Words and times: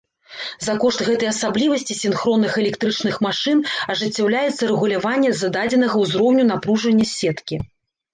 За 0.67 0.73
кошт 0.83 1.01
гэтай 1.07 1.27
асаблівасці 1.31 1.97
сінхронных 2.03 2.55
электрычных 2.61 3.19
машын 3.25 3.59
ажыццяўляецца 3.95 4.63
рэгуляванне 4.71 5.31
зададзенага 5.43 5.95
ўзроўню 6.05 6.43
напружання 6.53 7.05
сеткі. 7.13 7.61